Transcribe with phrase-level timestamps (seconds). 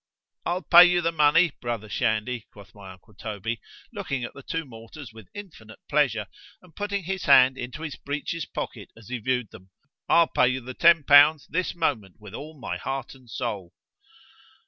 [0.47, 3.61] ——I'll pay you the money, brother Shandy, quoth my uncle Toby,
[3.93, 6.25] looking at the two mortars with infinite pleasure,
[6.59, 10.73] and putting his hand into his breeches pocket as he viewed them——I'll pay you the
[10.73, 13.73] ten pounds this moment with all my heart and soul.